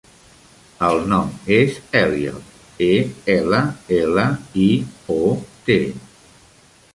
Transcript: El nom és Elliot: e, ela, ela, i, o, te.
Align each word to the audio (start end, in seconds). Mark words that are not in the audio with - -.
El 0.85 1.01
nom 1.09 1.27
és 1.57 1.75
Elliot: 1.99 2.55
e, 2.85 2.87
ela, 3.35 3.59
ela, 3.99 4.25
i, 4.63 4.67
o, 5.17 5.21
te. 5.69 5.79